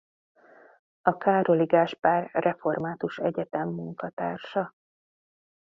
[1.01, 4.75] A Károli Gáspár Református Egyetem munkatársa.